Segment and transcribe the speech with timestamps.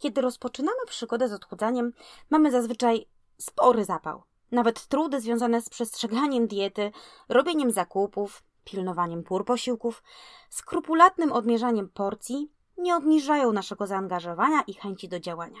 [0.00, 1.92] Kiedy rozpoczynamy przygodę z odchudzaniem,
[2.30, 3.06] mamy zazwyczaj
[3.38, 4.22] spory zapał.
[4.50, 6.92] Nawet trudy związane z przestrzeganiem diety,
[7.28, 10.02] robieniem zakupów, pilnowaniem pór posiłków,
[10.50, 15.60] skrupulatnym odmierzaniem porcji nie obniżają naszego zaangażowania i chęci do działania.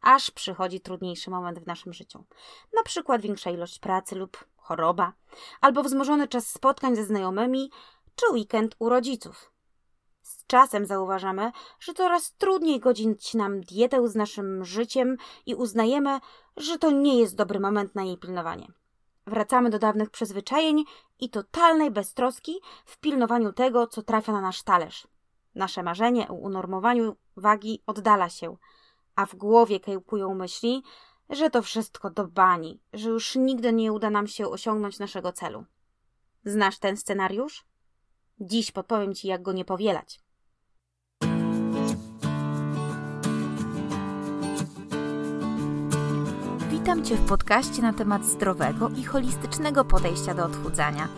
[0.00, 2.24] Aż przychodzi trudniejszy moment w naszym życiu,
[2.76, 5.12] na przykład większa ilość pracy lub choroba,
[5.60, 7.70] albo wzmożony czas spotkań ze znajomymi,
[8.14, 9.57] czy weekend u rodziców.
[10.28, 15.16] Z czasem zauważamy, że coraz trudniej godzić nam dietę z naszym życiem
[15.46, 16.20] i uznajemy,
[16.56, 18.72] że to nie jest dobry moment na jej pilnowanie.
[19.26, 20.84] Wracamy do dawnych przyzwyczajeń
[21.20, 25.08] i totalnej beztroski w pilnowaniu tego, co trafia na nasz talerz.
[25.54, 28.56] Nasze marzenie o unormowaniu wagi oddala się,
[29.16, 30.82] a w głowie kiełkują myśli,
[31.30, 35.64] że to wszystko do bani, że już nigdy nie uda nam się osiągnąć naszego celu.
[36.44, 37.64] Znasz ten scenariusz?
[38.40, 40.27] Dziś podpowiem Ci, jak go nie powielać.
[46.88, 51.08] Witam Cię w podcaście na temat zdrowego i holistycznego podejścia do odchudzania.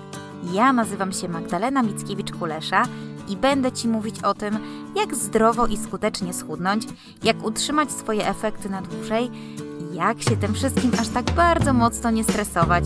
[0.52, 2.86] Ja nazywam się Magdalena Mickiewicz-Kulesza
[3.28, 4.58] i będę Ci mówić o tym,
[4.96, 6.86] jak zdrowo i skutecznie schudnąć,
[7.22, 9.30] jak utrzymać swoje efekty na dłużej
[9.80, 12.84] i jak się tym wszystkim aż tak bardzo mocno nie stresować.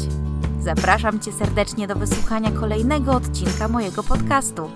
[0.60, 4.70] Zapraszam Cię serdecznie do wysłuchania kolejnego odcinka mojego podcastu.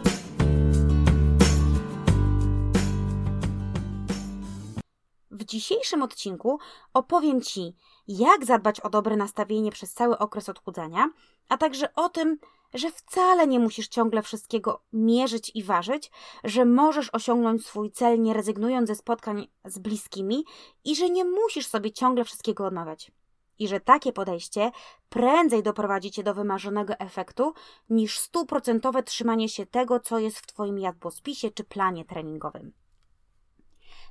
[5.49, 6.59] Dzisiejszym odcinku
[6.95, 7.77] opowiem Ci,
[8.09, 11.11] jak zadbać o dobre nastawienie przez cały okres odchudzania,
[11.49, 12.39] a także o tym,
[12.75, 16.11] że wcale nie musisz ciągle wszystkiego mierzyć i ważyć,
[16.45, 20.45] że możesz osiągnąć swój cel nie rezygnując ze spotkań z bliskimi
[20.85, 23.13] i że nie musisz sobie ciągle wszystkiego odmawiać.
[23.59, 24.71] I że takie podejście
[25.09, 27.53] prędzej doprowadzi cię do wymarzonego efektu
[27.91, 32.73] niż stuprocentowe trzymanie się tego, co jest w Twoim jadłospisie czy planie treningowym.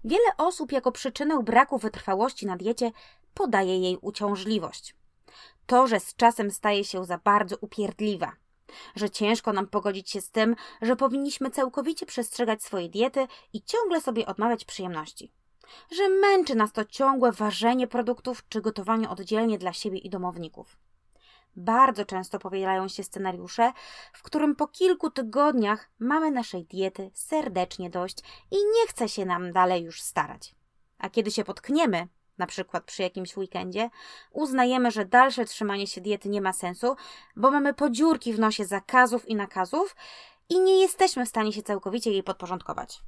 [0.08, 2.92] Wiele osób jako przyczynę braku wytrwałości na diecie
[3.34, 4.96] podaje jej uciążliwość.
[5.66, 8.32] To, że z czasem staje się za bardzo upierdliwa,
[8.96, 14.02] że ciężko nam pogodzić się z tym, że powinniśmy całkowicie przestrzegać swojej diety i ciągle
[14.02, 15.32] sobie odmawiać przyjemności.
[15.92, 20.78] Że męczy nas to ciągłe ważenie produktów czy gotowanie oddzielnie dla siebie i domowników.
[21.60, 23.72] Bardzo często powielają się scenariusze,
[24.14, 28.18] w którym po kilku tygodniach mamy naszej diety serdecznie dość
[28.52, 30.56] i nie chce się nam dalej już starać.
[30.98, 32.08] A kiedy się potkniemy,
[32.38, 33.90] na przykład przy jakimś weekendzie,
[34.32, 36.96] uznajemy, że dalsze trzymanie się diety nie ma sensu,
[37.36, 39.96] bo mamy podziurki w nosie zakazów i nakazów
[40.50, 43.04] i nie jesteśmy w stanie się całkowicie jej podporządkować.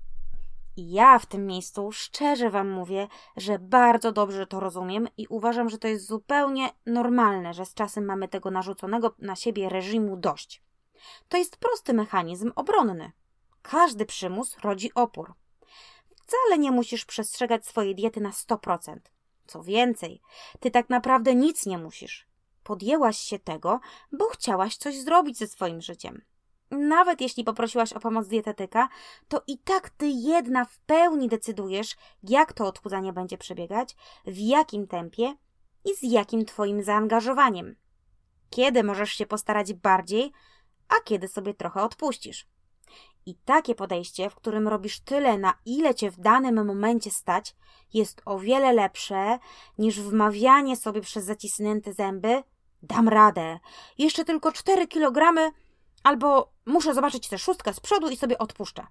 [0.87, 3.07] Ja w tym miejscu szczerze Wam mówię,
[3.37, 8.05] że bardzo dobrze to rozumiem i uważam, że to jest zupełnie normalne, że z czasem
[8.05, 10.63] mamy tego narzuconego na siebie reżimu dość.
[11.29, 13.11] To jest prosty mechanizm obronny.
[13.61, 15.33] Każdy przymus rodzi opór.
[16.15, 18.97] Wcale nie musisz przestrzegać swojej diety na 100%.
[19.47, 20.21] Co więcej,
[20.59, 22.27] ty tak naprawdę nic nie musisz.
[22.63, 23.79] Podjęłaś się tego,
[24.11, 26.21] bo chciałaś coś zrobić ze swoim życiem.
[26.71, 28.89] Nawet jeśli poprosiłaś o pomoc dietetyka,
[29.27, 34.87] to i tak ty jedna w pełni decydujesz, jak to odchudzanie będzie przebiegać, w jakim
[34.87, 35.35] tempie
[35.85, 37.75] i z jakim twoim zaangażowaniem.
[38.49, 40.31] Kiedy możesz się postarać bardziej,
[40.89, 42.47] a kiedy sobie trochę odpuścisz.
[43.25, 47.55] I takie podejście, w którym robisz tyle, na ile cię w danym momencie stać,
[47.93, 49.39] jest o wiele lepsze
[49.77, 52.43] niż wmawianie sobie przez zacisnięte zęby:
[52.83, 53.59] dam radę,
[53.97, 55.51] jeszcze tylko 4 kilogramy,
[56.03, 58.87] albo muszę zobaczyć tę szóstkę z przodu i sobie odpuszczę.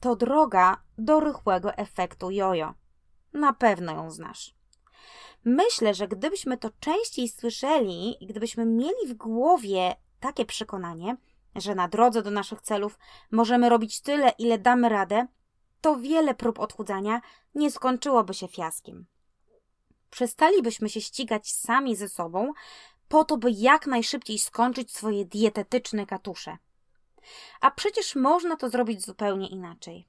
[0.00, 2.74] To droga do rychłego efektu jojo.
[3.32, 4.54] Na pewno ją znasz.
[5.44, 11.16] Myślę, że gdybyśmy to częściej słyszeli i gdybyśmy mieli w głowie takie przekonanie,
[11.54, 12.98] że na drodze do naszych celów
[13.30, 15.26] możemy robić tyle, ile damy radę,
[15.80, 17.20] to wiele prób odchudzania
[17.54, 19.06] nie skończyłoby się fiaskiem.
[20.10, 22.52] Przestalibyśmy się ścigać sami ze sobą,
[23.08, 26.58] po to, by jak najszybciej skończyć swoje dietetyczne katusze.
[27.60, 30.08] A przecież można to zrobić zupełnie inaczej.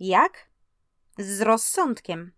[0.00, 0.48] Jak?
[1.18, 2.32] Z rozsądkiem,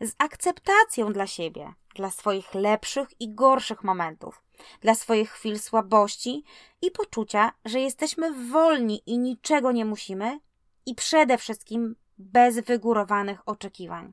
[0.00, 4.42] z akceptacją dla siebie, dla swoich lepszych i gorszych momentów,
[4.80, 6.44] dla swoich chwil słabości
[6.82, 10.40] i poczucia, że jesteśmy wolni i niczego nie musimy,
[10.86, 14.12] i przede wszystkim bez wygórowanych oczekiwań.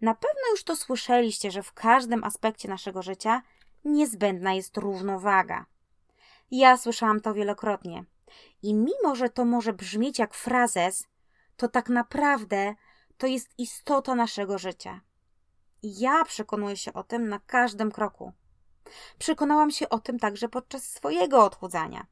[0.00, 3.42] Na pewno już to słyszeliście, że w każdym aspekcie naszego życia
[3.84, 5.66] niezbędna jest równowaga.
[6.50, 8.04] Ja słyszałam to wielokrotnie.
[8.62, 11.08] I mimo, że to może brzmieć jak frazes,
[11.56, 12.74] to tak naprawdę
[13.18, 15.00] to jest istota naszego życia.
[15.82, 18.32] I ja przekonuję się o tym na każdym kroku.
[19.18, 22.06] Przekonałam się o tym także podczas swojego odchudzania.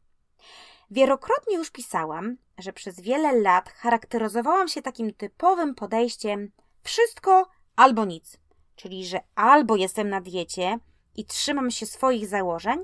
[0.91, 6.51] Wielokrotnie już pisałam, że przez wiele lat charakteryzowałam się takim typowym podejściem
[6.85, 8.39] Wszystko albo nic.
[8.77, 10.79] Czyli, że albo jestem na diecie
[11.15, 12.79] i trzymam się swoich założeń,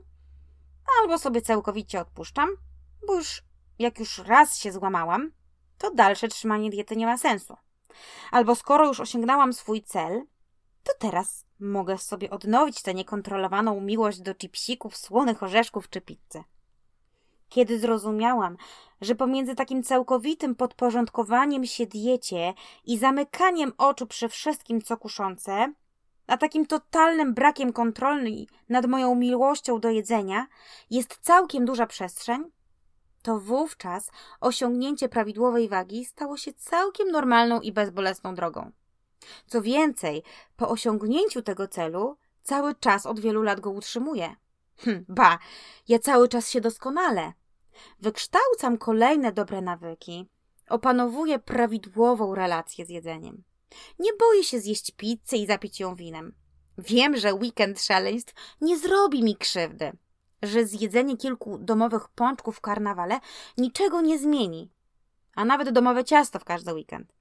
[1.03, 2.49] albo sobie całkowicie odpuszczam,
[3.07, 3.43] bo już
[3.79, 5.33] jak już raz się złamałam,
[5.79, 7.57] to dalsze trzymanie diety nie ma sensu.
[8.31, 10.23] Albo skoro już osiągnęłam swój cel,
[10.85, 16.45] to teraz mogę sobie odnowić tę niekontrolowaną miłość do chipsików, słonych orzeszków czy pizzy.
[17.49, 18.57] Kiedy zrozumiałam,
[19.01, 22.55] że pomiędzy takim całkowitym podporządkowaniem się diecie
[22.85, 25.73] i zamykaniem oczu przy wszystkim, co kuszące,
[26.31, 30.47] a takim totalnym brakiem kontroli nad moją miłością do jedzenia
[30.91, 32.45] jest całkiem duża przestrzeń,
[33.23, 34.11] to wówczas
[34.41, 38.71] osiągnięcie prawidłowej wagi stało się całkiem normalną i bezbolesną drogą.
[39.47, 40.23] Co więcej,
[40.57, 44.37] po osiągnięciu tego celu cały czas od wielu lat go utrzymuję.
[44.79, 45.39] Hm, ba,
[45.89, 47.33] ja cały czas się doskonale.
[48.01, 50.29] Wykształcam kolejne dobre nawyki,
[50.69, 53.50] opanowuję prawidłową relację z jedzeniem.
[53.99, 56.35] Nie boję się zjeść pizzę i zapić ją winem.
[56.79, 59.93] Wiem, że weekend szaleństw nie zrobi mi krzywdy,
[60.43, 63.21] że zjedzenie kilku domowych pączków w karnawale
[63.59, 64.71] niczego nie zmieni,
[65.35, 67.13] a nawet domowe ciasto w każdy weekend.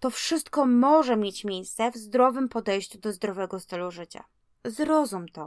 [0.00, 4.24] To wszystko może mieć miejsce w zdrowym podejściu do zdrowego stylu życia.
[4.64, 5.46] Zrozum to.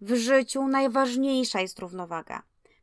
[0.00, 2.42] W życiu najważniejsza jest równowaga.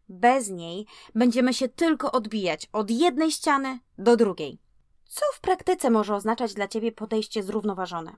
[0.10, 0.86] Bez niej
[1.16, 4.60] będziemy się tylko odbijać od jednej ściany do drugiej.
[5.08, 8.16] Co w praktyce może oznaczać dla Ciebie podejście zrównoważone?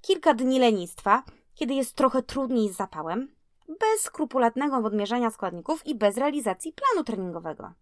[0.00, 1.22] Kilka dni lenistwa,
[1.54, 3.34] kiedy jest trochę trudniej z zapałem,
[3.68, 7.72] bez skrupulatnego odmierzania składników i bez realizacji planu treningowego.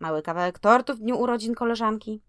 [0.00, 2.22] Mały kawałek tortu w dniu urodzin koleżanki,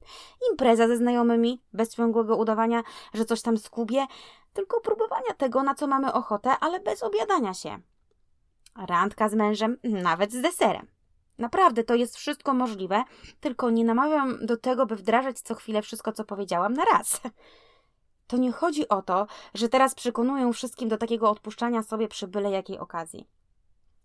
[0.51, 2.83] impreza ze znajomymi, bez ciągłego udawania,
[3.13, 4.06] że coś tam skubie,
[4.53, 7.79] tylko próbowania tego, na co mamy ochotę, ale bez obiadania się.
[8.88, 10.88] Randka z mężem, nawet z deserem.
[11.43, 13.03] Naprawdę, to jest wszystko możliwe,
[13.39, 17.21] tylko nie namawiam do tego, by wdrażać co chwilę wszystko, co powiedziałam na raz.
[18.27, 22.51] To nie chodzi o to, że teraz przekonuję wszystkim do takiego odpuszczania sobie przy byle
[22.51, 23.27] jakiej okazji.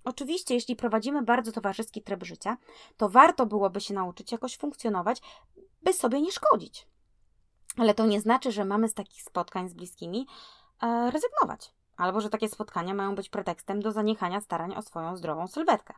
[0.04, 2.56] Oczywiście, jeśli prowadzimy bardzo towarzyski tryb życia,
[2.96, 5.20] to warto byłoby się nauczyć jakoś funkcjonować,
[5.82, 6.86] by sobie nie szkodzić.
[7.76, 10.26] Ale to nie znaczy, że mamy z takich spotkań z bliskimi
[10.82, 15.46] e, rezygnować, albo że takie spotkania mają być pretekstem do zaniechania starań o swoją zdrową
[15.46, 15.94] sylwetkę.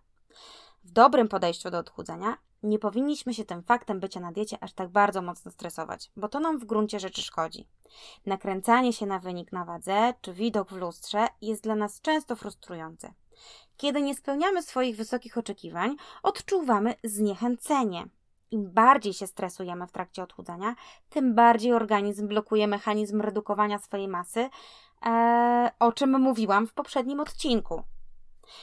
[0.90, 4.88] W dobrym podejściu do odchudzania nie powinniśmy się tym faktem bycia na diecie aż tak
[4.88, 7.68] bardzo mocno stresować, bo to nam w gruncie rzeczy szkodzi.
[8.26, 13.12] Nakręcanie się na wynik na wadze czy widok w lustrze jest dla nas często frustrujący.
[13.76, 18.08] Kiedy nie spełniamy swoich wysokich oczekiwań, odczuwamy zniechęcenie.
[18.50, 20.74] Im bardziej się stresujemy w trakcie odchudzania,
[21.08, 24.48] tym bardziej organizm blokuje mechanizm redukowania swojej masy,
[25.02, 27.82] ee, o czym mówiłam w poprzednim odcinku.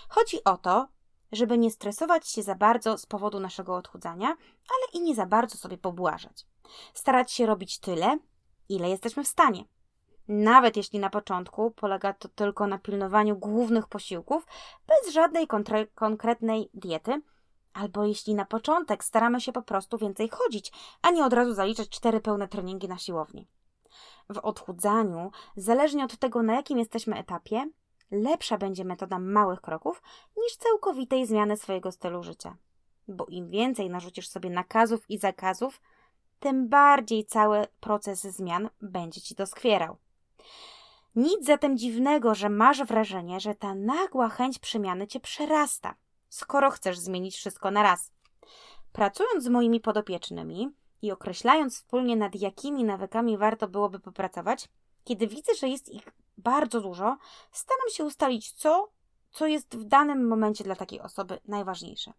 [0.09, 0.87] Chodzi o to,
[1.31, 4.27] żeby nie stresować się za bardzo z powodu naszego odchudzania,
[4.69, 6.45] ale i nie za bardzo sobie pobłażać.
[6.93, 8.17] Starać się robić tyle,
[8.69, 9.63] ile jesteśmy w stanie.
[10.27, 14.45] Nawet jeśli na początku polega to tylko na pilnowaniu głównych posiłków,
[14.87, 15.47] bez żadnej
[15.95, 17.21] konkretnej diety,
[17.73, 20.71] albo jeśli na początek staramy się po prostu więcej chodzić,
[21.01, 23.47] a nie od razu zaliczać cztery pełne treningi na siłowni.
[24.29, 27.69] W odchudzaniu, zależnie od tego, na jakim jesteśmy etapie,
[28.11, 30.01] lepsza będzie metoda małych kroków
[30.37, 32.57] niż całkowitej zmiany swojego stylu życia.
[33.07, 35.81] Bo im więcej narzucisz sobie nakazów i zakazów,
[36.39, 39.97] tym bardziej cały proces zmian będzie ci doskwierał.
[41.15, 45.95] Nic zatem dziwnego, że masz wrażenie, że ta nagła chęć przemiany cię przerasta,
[46.29, 48.11] skoro chcesz zmienić wszystko na raz.
[48.91, 50.69] Pracując z moimi podopiecznymi
[51.01, 54.69] i określając wspólnie nad jakimi nawykami warto byłoby popracować,
[55.03, 57.17] kiedy widzę, że jest ich bardzo dużo,
[57.51, 58.89] staram się ustalić, co,
[59.31, 62.13] co jest w danym momencie dla takiej osoby najważniejsze.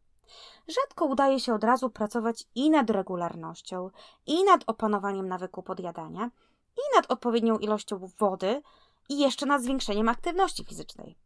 [0.68, 3.90] Rzadko udaje się od razu pracować i nad regularnością,
[4.26, 6.30] i nad opanowaniem nawyku podjadania,
[6.76, 8.62] i nad odpowiednią ilością wody,
[9.08, 11.18] i jeszcze nad zwiększeniem aktywności fizycznej.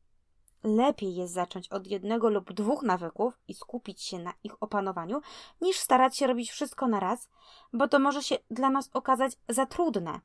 [0.64, 5.20] Lepiej jest zacząć od jednego lub dwóch nawyków i skupić się na ich opanowaniu,
[5.60, 7.28] niż starać się robić wszystko na raz,
[7.72, 10.20] bo to może się dla nas okazać za trudne.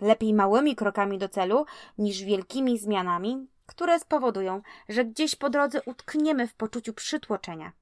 [0.00, 1.66] Lepiej małymi krokami do celu
[1.98, 7.72] niż wielkimi zmianami, które spowodują, że gdzieś po drodze utkniemy w poczuciu przytłoczenia.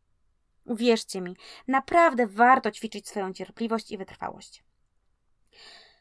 [0.66, 1.36] Uwierzcie mi,
[1.68, 4.64] naprawdę warto ćwiczyć swoją cierpliwość i wytrwałość.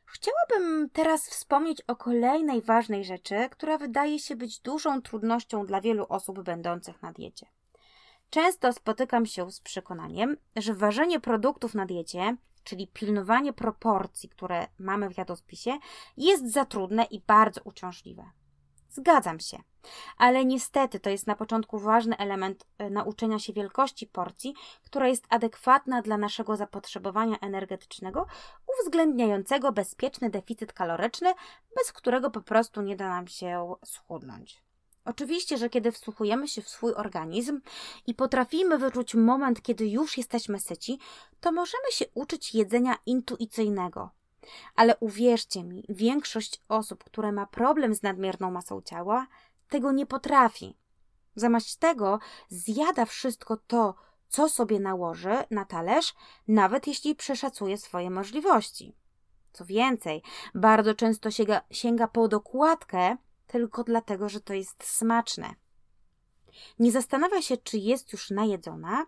[0.05, 6.05] Chciałabym teraz wspomnieć o kolejnej ważnej rzeczy, która wydaje się być dużą trudnością dla wielu
[6.09, 7.47] osób będących na diecie.
[8.29, 15.09] Często spotykam się z przekonaniem, że ważenie produktów na diecie czyli pilnowanie proporcji, które mamy
[15.09, 15.79] w jadłospisie,
[16.17, 18.23] jest za trudne i bardzo uciążliwe.
[18.89, 19.57] Zgadzam się.
[20.17, 24.53] Ale niestety to jest na początku ważny element e, nauczenia się wielkości porcji,
[24.83, 28.25] która jest adekwatna dla naszego zapotrzebowania energetycznego,
[28.79, 31.33] uwzględniającego bezpieczny deficyt kaloryczny,
[31.75, 34.63] bez którego po prostu nie da nam się schudnąć.
[35.05, 37.61] Oczywiście, że kiedy wsłuchujemy się w swój organizm
[38.07, 40.99] i potrafimy wyczuć moment, kiedy już jesteśmy syci,
[41.39, 44.09] to możemy się uczyć jedzenia intuicyjnego.
[44.75, 49.27] Ale uwierzcie mi, większość osób, które ma problem z nadmierną masą ciała,
[49.69, 50.77] tego nie potrafi.
[51.35, 53.95] Zamiast tego zjada wszystko to,
[54.29, 56.13] co sobie nałoży na talerz,
[56.47, 58.95] nawet jeśli przeszacuje swoje możliwości.
[59.53, 60.23] Co więcej,
[60.55, 63.17] bardzo często sięga, sięga po dokładkę
[63.51, 65.55] tylko dlatego, że to jest smaczne.
[66.79, 69.05] Nie zastanawia się, czy jest już najedzona,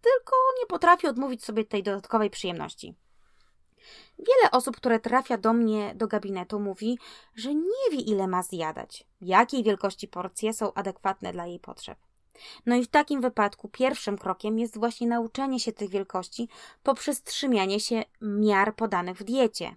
[0.00, 2.94] tylko nie potrafi odmówić sobie tej dodatkowej przyjemności.
[4.18, 6.98] Wiele osób, które trafia do mnie do gabinetu, mówi,
[7.34, 11.98] że nie wie, ile ma zjadać, jakiej wielkości porcje są adekwatne dla jej potrzeb.
[12.66, 16.48] No i w takim wypadku pierwszym krokiem jest właśnie nauczenie się tych wielkości
[16.82, 19.76] poprzez trzymianie się miar podanych w diecie.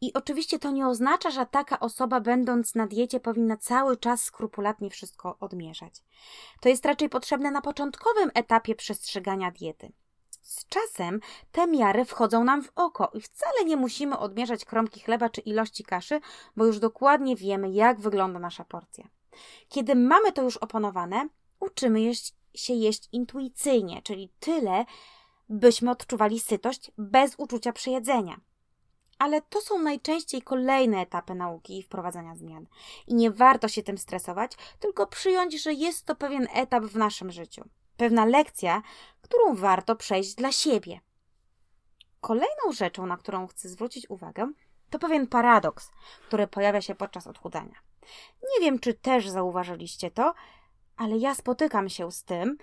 [0.00, 4.90] I oczywiście to nie oznacza, że taka osoba, będąc na diecie, powinna cały czas skrupulatnie
[4.90, 5.94] wszystko odmierzać.
[6.60, 9.92] To jest raczej potrzebne na początkowym etapie przestrzegania diety.
[10.42, 11.20] Z czasem
[11.52, 15.84] te miary wchodzą nam w oko i wcale nie musimy odmierzać kromki chleba czy ilości
[15.84, 16.20] kaszy,
[16.56, 19.08] bo już dokładnie wiemy, jak wygląda nasza porcja.
[19.68, 21.28] Kiedy mamy to już opanowane,
[21.60, 24.84] uczymy jeść, się jeść intuicyjnie, czyli tyle,
[25.48, 28.40] byśmy odczuwali sytość bez uczucia przejedzenia
[29.22, 32.66] ale to są najczęściej kolejne etapy nauki i wprowadzania zmian.
[33.06, 37.30] I nie warto się tym stresować, tylko przyjąć, że jest to pewien etap w naszym
[37.30, 37.64] życiu.
[37.96, 38.82] Pewna lekcja,
[39.20, 41.00] którą warto przejść dla siebie.
[42.20, 44.52] Kolejną rzeczą, na którą chcę zwrócić uwagę,
[44.90, 45.90] to pewien paradoks,
[46.26, 47.74] który pojawia się podczas odchudzania.
[48.42, 50.34] Nie wiem, czy też zauważyliście to,
[50.96, 52.56] ale ja spotykam się z tym,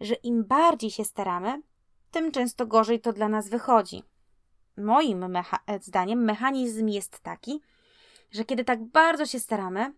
[0.00, 1.62] że im bardziej się staramy,
[2.10, 4.02] tym często gorzej to dla nas wychodzi
[4.76, 7.60] moim mecha zdaniem mechanizm jest taki,
[8.30, 9.94] że kiedy tak bardzo się staramy,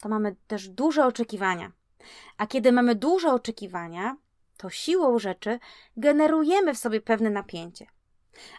[0.00, 1.72] to mamy też duże oczekiwania.
[2.36, 4.16] A kiedy mamy duże oczekiwania,
[4.56, 5.58] to siłą rzeczy
[5.96, 7.86] generujemy w sobie pewne napięcie.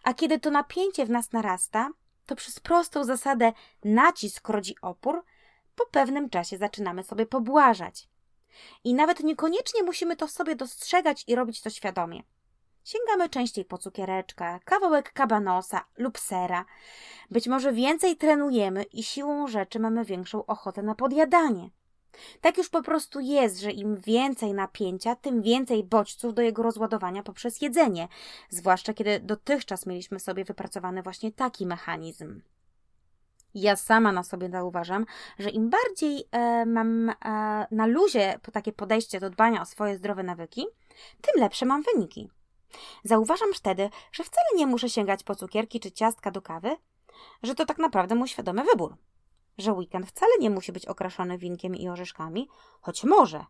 [0.03, 1.89] A kiedy to napięcie w nas narasta,
[2.25, 5.23] to przez prostą zasadę nacisk rodzi opór,
[5.75, 8.09] po pewnym czasie zaczynamy sobie pobłażać.
[8.83, 12.23] I nawet niekoniecznie musimy to sobie dostrzegać i robić to świadomie.
[12.85, 16.65] Sięgamy częściej po cukiereczkę, kawałek kabanosa lub sera.
[17.31, 21.69] Być może więcej trenujemy i siłą rzeczy mamy większą ochotę na podjadanie.
[22.41, 27.23] Tak już po prostu jest, że im więcej napięcia, tym więcej bodźców do jego rozładowania
[27.23, 28.07] poprzez jedzenie,
[28.49, 32.41] zwłaszcza kiedy dotychczas mieliśmy sobie wypracowany właśnie taki mechanizm.
[33.53, 35.05] Ja sama na sobie zauważam,
[35.39, 37.13] że im bardziej e, mam e,
[37.71, 40.65] na luzie takie podejście do dbania o swoje zdrowe nawyki,
[41.21, 42.29] tym lepsze mam wyniki.
[43.03, 46.77] Zauważam wtedy, że wcale nie muszę sięgać po cukierki czy ciastka do kawy,
[47.43, 48.97] że to tak naprawdę mój świadomy wybór.
[49.57, 52.49] Że weekend wcale nie musi być okraszony winkiem i orzeszkami,
[52.81, 53.45] choć może.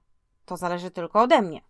[0.46, 1.62] To zależy tylko ode mnie.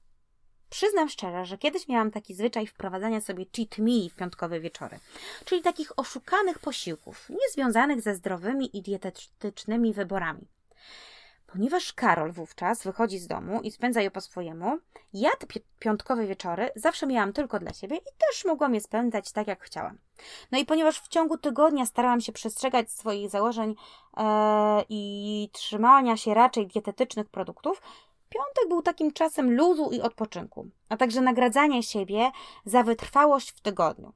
[0.70, 5.00] Przyznam szczerze, że kiedyś miałam taki zwyczaj wprowadzania sobie cheat meal w piątkowe wieczory,
[5.46, 10.48] czyli takich oszukanych posiłków, niezwiązanych ze zdrowymi i dietetycznymi wyborami.
[11.56, 14.78] Ponieważ Karol wówczas wychodzi z domu i spędza je po swojemu,
[15.14, 15.48] ja te
[15.80, 19.98] piątkowe wieczory zawsze miałam tylko dla siebie i też mogłam je spędzać tak, jak chciałam.
[20.52, 23.76] No i ponieważ w ciągu tygodnia starałam się przestrzegać swoich założeń
[24.18, 27.82] e, i trzymania się raczej dietetycznych produktów,
[28.30, 32.32] piątek był takim czasem luzu i odpoczynku, a także nagradzania siebie
[32.66, 34.14] za wytrwałość w tygodniu.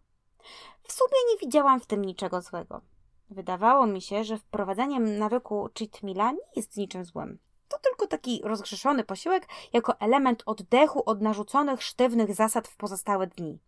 [0.83, 2.81] W sumie nie widziałam w tym niczego złego.
[3.29, 7.39] Wydawało mi się, że wprowadzanie nawyku cheat meala nie jest niczym złym.
[7.67, 13.59] To tylko taki rozgrzeszony posiłek jako element oddechu od narzuconych sztywnych zasad w pozostałe dni.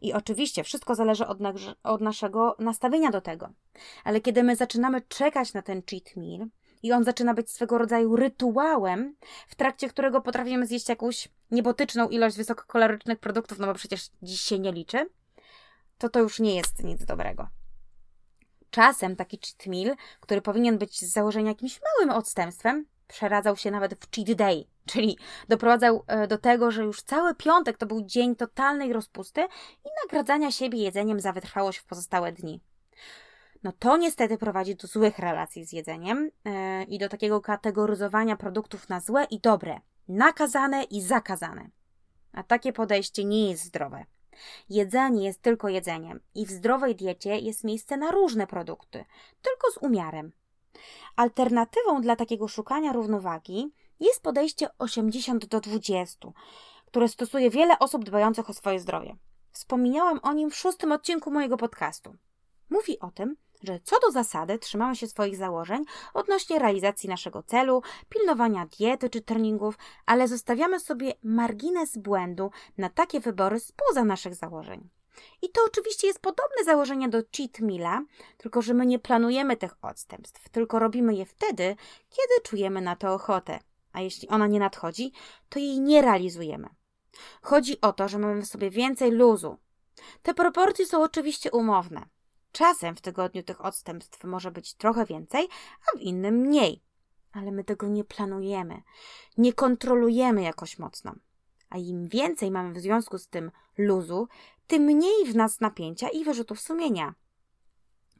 [0.00, 1.38] I oczywiście wszystko zależy od,
[1.82, 3.48] od naszego nastawienia do tego.
[4.04, 6.48] Ale kiedy my zaczynamy czekać na ten cheat meal
[6.82, 9.16] i on zaczyna być swego rodzaju rytuałem,
[9.48, 14.58] w trakcie którego potrafimy zjeść jakąś niebotyczną ilość wysokokalorycznych produktów, no bo przecież dziś się
[14.58, 15.10] nie liczy,
[15.98, 17.48] to to już nie jest nic dobrego.
[18.74, 23.94] Czasem taki cheat meal, który powinien być z założenia jakimś małym odstępstwem, przeradzał się nawet
[23.94, 28.36] w cheat day, czyli doprowadzał e, do tego, że już cały piątek to był dzień
[28.36, 29.40] totalnej rozpusty
[29.84, 32.60] i nagradzania siebie jedzeniem za wytrwałość w pozostałe dni.
[33.62, 38.88] No to niestety prowadzi do złych relacji z jedzeniem yy, i do takiego kategoryzowania produktów
[38.88, 41.70] na złe i dobre, nakazane i zakazane.
[42.32, 44.04] A takie podejście nie jest zdrowe.
[44.68, 49.04] Jedzenie jest tylko jedzeniem i w zdrowej diecie jest miejsce na różne produkty,
[49.42, 50.32] tylko z umiarem.
[51.16, 56.28] Alternatywą dla takiego szukania równowagi jest podejście 80 do 20,
[56.86, 59.16] które stosuje wiele osób dbających o swoje zdrowie.
[59.52, 62.16] Wspomniałam o nim w szóstym odcinku mojego podcastu.
[62.70, 63.36] Mówi o tym,
[63.66, 69.20] że co do zasady trzymamy się swoich założeń odnośnie realizacji naszego celu, pilnowania diety czy
[69.20, 74.88] treningów, ale zostawiamy sobie margines błędu na takie wybory spoza naszych założeń.
[75.42, 78.02] I to oczywiście jest podobne założenie do cheat meala,
[78.36, 81.76] tylko że my nie planujemy tych odstępstw, tylko robimy je wtedy,
[82.10, 83.58] kiedy czujemy na to ochotę.
[83.92, 85.12] A jeśli ona nie nadchodzi,
[85.48, 86.68] to jej nie realizujemy.
[87.42, 89.56] Chodzi o to, że mamy w sobie więcej luzu.
[90.22, 92.06] Te proporcje są oczywiście umowne.
[92.54, 95.48] Czasem w tygodniu tych odstępstw może być trochę więcej,
[95.86, 96.82] a w innym mniej.
[97.32, 98.82] Ale my tego nie planujemy,
[99.38, 101.14] nie kontrolujemy jakoś mocno.
[101.70, 104.28] A im więcej mamy w związku z tym luzu,
[104.66, 107.14] tym mniej w nas napięcia i wyrzutów sumienia.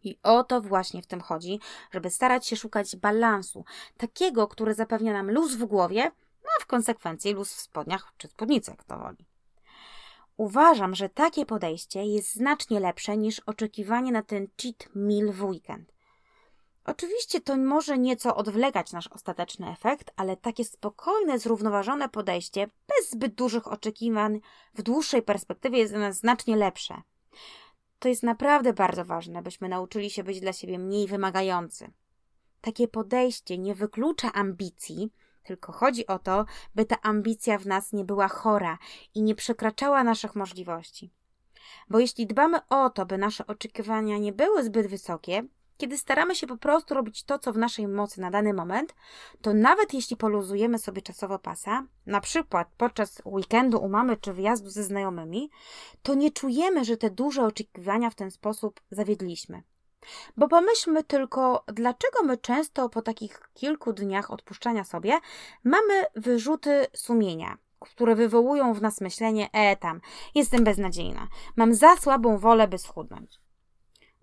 [0.02, 1.60] I o to właśnie w tym chodzi,
[1.90, 3.64] żeby starać się szukać balansu,
[3.96, 6.02] takiego, który zapewnia nam luz w głowie,
[6.44, 9.26] no a w konsekwencji luz w spodniach czy spódnicach, kto woli.
[10.36, 15.94] Uważam, że takie podejście jest znacznie lepsze niż oczekiwanie na ten cheat meal w weekend.
[16.84, 23.34] Oczywiście to może nieco odwlegać nasz ostateczny efekt, ale takie spokojne, zrównoważone podejście, bez zbyt
[23.34, 24.40] dużych oczekiwań,
[24.74, 27.02] w dłuższej perspektywie jest dla nas znacznie lepsze.
[27.98, 31.92] To jest naprawdę bardzo ważne, byśmy nauczyli się być dla siebie mniej wymagający.
[32.60, 35.12] Takie podejście nie wyklucza ambicji,
[35.44, 38.78] tylko chodzi o to, by ta ambicja w nas nie była chora
[39.14, 41.12] i nie przekraczała naszych możliwości.
[41.88, 45.42] Bo jeśli dbamy o to, by nasze oczekiwania nie były zbyt wysokie,
[45.76, 48.94] kiedy staramy się po prostu robić to, co w naszej mocy na dany moment,
[49.42, 54.70] to nawet jeśli poluzujemy sobie czasowo pasa, na przykład podczas weekendu u mamy czy wyjazdu
[54.70, 55.50] ze znajomymi,
[56.02, 59.62] to nie czujemy, że te duże oczekiwania w ten sposób zawiedliśmy.
[60.36, 65.18] Bo pomyślmy tylko, dlaczego my często po takich kilku dniach odpuszczania sobie
[65.64, 70.00] mamy wyrzuty sumienia, które wywołują w nas myślenie: e, tam,
[70.34, 73.40] jestem beznadziejna, mam za słabą wolę, by schudnąć.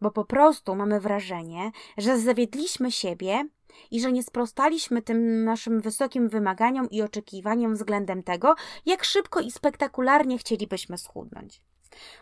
[0.01, 3.47] Bo po prostu mamy wrażenie, że zawiedliśmy siebie
[3.91, 9.51] i że nie sprostaliśmy tym naszym wysokim wymaganiom i oczekiwaniom względem tego, jak szybko i
[9.51, 11.61] spektakularnie chcielibyśmy schudnąć.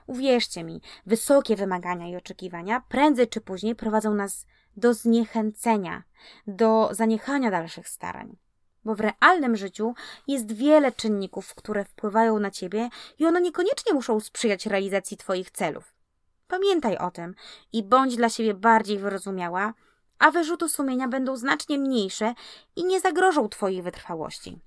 [0.08, 4.46] Uwierzcie mi, wysokie wymagania i oczekiwania prędzej czy później prowadzą nas
[4.78, 6.04] do zniechęcenia,
[6.48, 8.38] do zaniechania dalszych starań.
[8.86, 9.94] Bo w realnym życiu
[10.28, 15.94] jest wiele czynników, które wpływają na ciebie i one niekoniecznie muszą sprzyjać realizacji Twoich celów.
[16.48, 17.36] Pamiętaj o tym
[17.74, 19.74] i bądź dla siebie bardziej wyrozumiała,
[20.20, 22.34] a wyrzuty sumienia będą znacznie mniejsze
[22.76, 24.60] i nie zagrożą Twojej wytrwałości.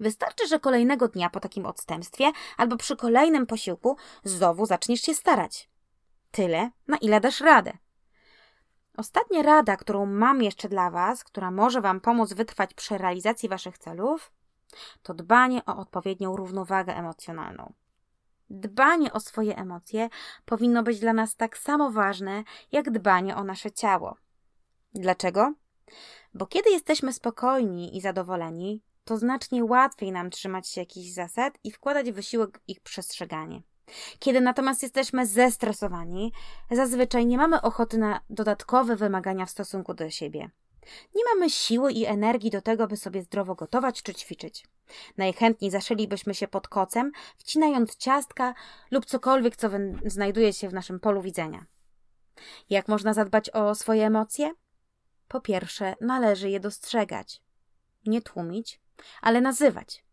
[0.00, 5.70] Wystarczy, że kolejnego dnia po takim odstępstwie albo przy kolejnym posiłku znowu zaczniesz się starać.
[6.30, 7.72] Tyle, na ile dasz radę.
[8.96, 13.78] Ostatnia rada, którą mam jeszcze dla Was, która może Wam pomóc wytrwać przy realizacji Waszych
[13.78, 14.32] celów,
[15.02, 17.72] to dbanie o odpowiednią równowagę emocjonalną.
[18.50, 20.08] Dbanie o swoje emocje
[20.44, 24.16] powinno być dla nas tak samo ważne, jak dbanie o nasze ciało.
[24.94, 25.54] Dlaczego?
[26.34, 31.70] Bo kiedy jesteśmy spokojni i zadowoleni, to znacznie łatwiej nam trzymać się jakichś zasad i
[31.70, 33.62] wkładać wysiłek w ich przestrzeganie.
[34.18, 36.32] Kiedy natomiast jesteśmy zestresowani,
[36.70, 40.50] zazwyczaj nie mamy ochoty na dodatkowe wymagania w stosunku do siebie.
[41.14, 44.66] Nie mamy siły i energii do tego, by sobie zdrowo gotować czy ćwiczyć.
[45.16, 48.54] Najchętniej zaszylibyśmy się pod kocem, wcinając ciastka
[48.90, 49.68] lub cokolwiek, co
[50.06, 51.66] znajduje się w naszym polu widzenia.
[52.70, 54.54] Jak można zadbać o swoje emocje?
[55.28, 57.42] Po pierwsze, należy je dostrzegać,
[58.06, 58.80] nie tłumić,
[59.22, 60.04] ale nazywać.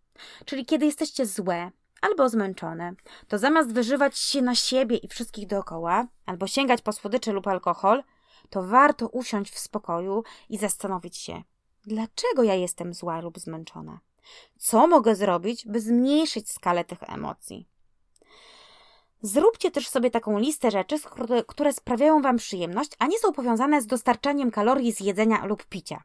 [0.46, 2.94] Czyli kiedy jesteście złe albo zmęczone,
[3.28, 8.04] to zamiast wyżywać się na siebie i wszystkich dookoła, albo sięgać po słodycze lub alkohol,
[8.50, 11.44] to warto usiąść w spokoju i zastanowić się,
[11.86, 14.00] dlaczego ja jestem zła lub zmęczona.
[14.58, 17.68] Co mogę zrobić, by zmniejszyć skalę tych emocji?
[19.22, 20.96] Zróbcie też sobie taką listę rzeczy,
[21.48, 26.04] które sprawiają Wam przyjemność, a nie są powiązane z dostarczaniem kalorii z jedzenia lub picia.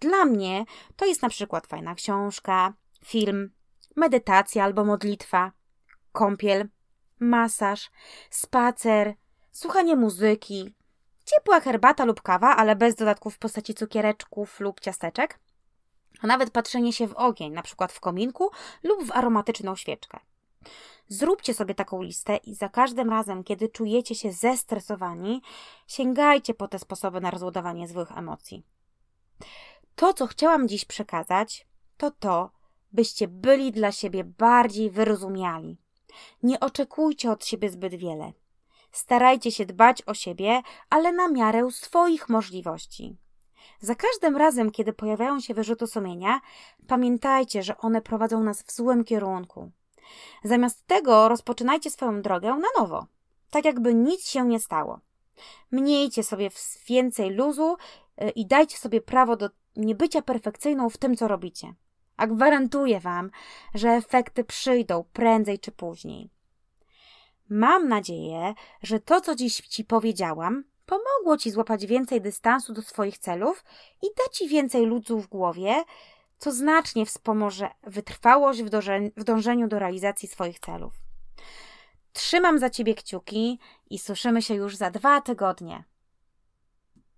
[0.00, 0.64] Dla mnie
[0.96, 2.72] to jest na przykład fajna książka,
[3.04, 3.50] film,
[3.96, 5.52] medytacja albo modlitwa,
[6.12, 6.68] kąpiel,
[7.20, 7.90] masaż,
[8.30, 9.14] spacer,
[9.52, 10.74] słuchanie muzyki,
[11.24, 15.38] ciepła herbata lub kawa, ale bez dodatków w postaci cukiereczków lub ciasteczek,
[16.22, 18.50] a nawet patrzenie się w ogień, na przykład w kominku
[18.82, 20.18] lub w aromatyczną świeczkę.
[21.08, 25.42] Zróbcie sobie taką listę i za każdym razem, kiedy czujecie się zestresowani,
[25.86, 28.62] sięgajcie po te sposoby na rozładowanie złych emocji.
[30.00, 32.50] To, co chciałam dziś przekazać, to to,
[32.92, 35.76] byście byli dla siebie bardziej wyrozumiali.
[36.42, 38.32] Nie oczekujcie od siebie zbyt wiele.
[38.92, 43.16] Starajcie się dbać o siebie, ale na miarę swoich możliwości.
[43.80, 46.40] Za każdym razem, kiedy pojawiają się wyrzuty sumienia,
[46.86, 49.70] pamiętajcie, że one prowadzą nas w złym kierunku.
[50.44, 53.06] Zamiast tego rozpoczynajcie swoją drogę na nowo,
[53.50, 55.00] tak jakby nic się nie stało.
[55.70, 56.50] Mniejcie sobie
[56.86, 57.76] więcej luzu
[58.22, 61.74] y, i dajcie sobie prawo do niebycia perfekcyjną w tym, co robicie.
[62.16, 63.30] A gwarantuję Wam,
[63.74, 66.30] że efekty przyjdą prędzej czy później.
[67.48, 73.18] Mam nadzieję, że to, co dziś Ci powiedziałam, pomogło Ci złapać więcej dystansu do swoich
[73.18, 73.64] celów
[74.02, 75.84] i da Ci więcej luzu w głowie,
[76.38, 78.62] co znacznie wspomoże wytrwałość
[79.16, 80.94] w dążeniu do realizacji swoich celów.
[82.12, 83.58] Trzymam za Ciebie kciuki
[83.90, 85.84] i słyszymy się już za dwa tygodnie.